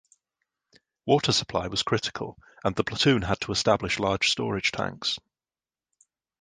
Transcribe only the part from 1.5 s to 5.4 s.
was critical and the platoon had to establish large storage tanks.